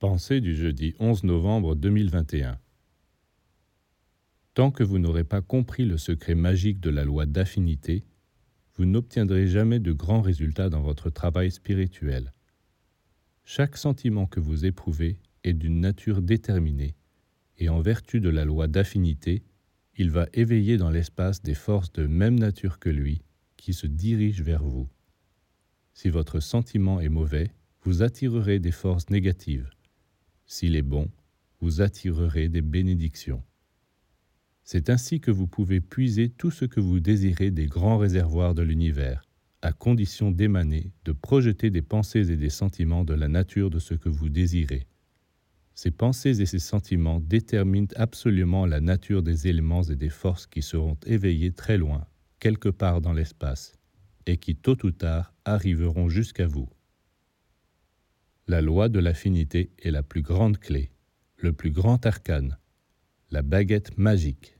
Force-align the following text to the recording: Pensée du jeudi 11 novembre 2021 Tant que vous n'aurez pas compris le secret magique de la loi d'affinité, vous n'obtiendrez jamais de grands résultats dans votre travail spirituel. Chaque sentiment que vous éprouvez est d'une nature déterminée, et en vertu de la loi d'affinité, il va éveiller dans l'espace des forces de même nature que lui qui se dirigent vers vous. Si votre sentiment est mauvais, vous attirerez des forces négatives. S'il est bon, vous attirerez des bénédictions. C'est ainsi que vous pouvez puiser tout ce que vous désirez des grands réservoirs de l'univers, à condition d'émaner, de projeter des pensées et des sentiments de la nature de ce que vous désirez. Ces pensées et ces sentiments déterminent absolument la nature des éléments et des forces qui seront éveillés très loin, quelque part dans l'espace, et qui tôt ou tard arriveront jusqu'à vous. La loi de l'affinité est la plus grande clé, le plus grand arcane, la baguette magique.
Pensée 0.00 0.40
du 0.40 0.56
jeudi 0.56 0.94
11 0.98 1.24
novembre 1.24 1.74
2021 1.74 2.58
Tant 4.54 4.70
que 4.70 4.82
vous 4.82 4.98
n'aurez 4.98 5.24
pas 5.24 5.42
compris 5.42 5.84
le 5.84 5.98
secret 5.98 6.34
magique 6.34 6.80
de 6.80 6.88
la 6.88 7.04
loi 7.04 7.26
d'affinité, 7.26 8.06
vous 8.76 8.86
n'obtiendrez 8.86 9.46
jamais 9.46 9.78
de 9.78 9.92
grands 9.92 10.22
résultats 10.22 10.70
dans 10.70 10.80
votre 10.80 11.10
travail 11.10 11.50
spirituel. 11.50 12.32
Chaque 13.44 13.76
sentiment 13.76 14.24
que 14.24 14.40
vous 14.40 14.64
éprouvez 14.64 15.18
est 15.44 15.52
d'une 15.52 15.80
nature 15.80 16.22
déterminée, 16.22 16.94
et 17.58 17.68
en 17.68 17.82
vertu 17.82 18.20
de 18.20 18.30
la 18.30 18.46
loi 18.46 18.68
d'affinité, 18.68 19.42
il 19.98 20.10
va 20.10 20.28
éveiller 20.32 20.78
dans 20.78 20.88
l'espace 20.88 21.42
des 21.42 21.52
forces 21.52 21.92
de 21.92 22.06
même 22.06 22.38
nature 22.38 22.78
que 22.78 22.88
lui 22.88 23.20
qui 23.58 23.74
se 23.74 23.86
dirigent 23.86 24.44
vers 24.44 24.64
vous. 24.64 24.88
Si 25.92 26.08
votre 26.08 26.40
sentiment 26.40 27.00
est 27.00 27.10
mauvais, 27.10 27.52
vous 27.82 28.02
attirerez 28.02 28.60
des 28.60 28.72
forces 28.72 29.10
négatives. 29.10 29.68
S'il 30.52 30.74
est 30.74 30.82
bon, 30.82 31.08
vous 31.60 31.80
attirerez 31.80 32.48
des 32.48 32.60
bénédictions. 32.60 33.44
C'est 34.64 34.90
ainsi 34.90 35.20
que 35.20 35.30
vous 35.30 35.46
pouvez 35.46 35.80
puiser 35.80 36.28
tout 36.28 36.50
ce 36.50 36.64
que 36.64 36.80
vous 36.80 36.98
désirez 36.98 37.52
des 37.52 37.66
grands 37.66 37.98
réservoirs 37.98 38.56
de 38.56 38.62
l'univers, 38.62 39.22
à 39.62 39.72
condition 39.72 40.32
d'émaner, 40.32 40.90
de 41.04 41.12
projeter 41.12 41.70
des 41.70 41.82
pensées 41.82 42.32
et 42.32 42.36
des 42.36 42.50
sentiments 42.50 43.04
de 43.04 43.14
la 43.14 43.28
nature 43.28 43.70
de 43.70 43.78
ce 43.78 43.94
que 43.94 44.08
vous 44.08 44.28
désirez. 44.28 44.88
Ces 45.76 45.92
pensées 45.92 46.40
et 46.40 46.46
ces 46.46 46.58
sentiments 46.58 47.20
déterminent 47.20 47.94
absolument 47.94 48.66
la 48.66 48.80
nature 48.80 49.22
des 49.22 49.46
éléments 49.46 49.84
et 49.84 49.94
des 49.94 50.10
forces 50.10 50.48
qui 50.48 50.62
seront 50.62 50.98
éveillés 51.06 51.52
très 51.52 51.78
loin, 51.78 52.08
quelque 52.40 52.70
part 52.70 53.00
dans 53.00 53.12
l'espace, 53.12 53.78
et 54.26 54.36
qui 54.36 54.56
tôt 54.56 54.84
ou 54.84 54.90
tard 54.90 55.32
arriveront 55.44 56.08
jusqu'à 56.08 56.48
vous. 56.48 56.68
La 58.50 58.60
loi 58.60 58.88
de 58.88 58.98
l'affinité 58.98 59.70
est 59.78 59.92
la 59.92 60.02
plus 60.02 60.22
grande 60.22 60.58
clé, 60.58 60.90
le 61.36 61.52
plus 61.52 61.70
grand 61.70 62.04
arcane, 62.04 62.58
la 63.30 63.42
baguette 63.42 63.96
magique. 63.96 64.58